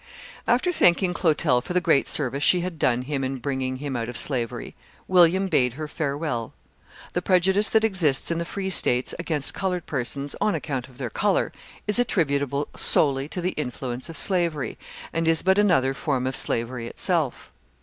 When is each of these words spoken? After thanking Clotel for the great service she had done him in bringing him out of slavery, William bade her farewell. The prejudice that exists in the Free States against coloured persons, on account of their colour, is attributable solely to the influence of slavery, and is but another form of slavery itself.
After 0.47 0.71
thanking 0.71 1.13
Clotel 1.13 1.61
for 1.61 1.73
the 1.73 1.79
great 1.79 2.07
service 2.07 2.41
she 2.41 2.61
had 2.61 2.79
done 2.79 3.03
him 3.03 3.23
in 3.23 3.37
bringing 3.37 3.75
him 3.75 3.95
out 3.95 4.09
of 4.09 4.17
slavery, 4.17 4.73
William 5.07 5.45
bade 5.45 5.73
her 5.73 5.87
farewell. 5.87 6.53
The 7.13 7.21
prejudice 7.21 7.69
that 7.69 7.83
exists 7.83 8.31
in 8.31 8.39
the 8.39 8.43
Free 8.43 8.71
States 8.71 9.13
against 9.19 9.53
coloured 9.53 9.85
persons, 9.85 10.35
on 10.41 10.55
account 10.55 10.87
of 10.87 10.97
their 10.97 11.11
colour, 11.11 11.51
is 11.85 11.99
attributable 11.99 12.67
solely 12.75 13.27
to 13.27 13.41
the 13.41 13.51
influence 13.51 14.09
of 14.09 14.17
slavery, 14.17 14.75
and 15.13 15.27
is 15.27 15.43
but 15.43 15.59
another 15.59 15.93
form 15.93 16.25
of 16.25 16.35
slavery 16.35 16.87
itself. 16.87 17.51